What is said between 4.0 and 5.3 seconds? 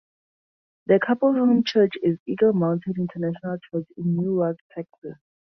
Newark, Texas.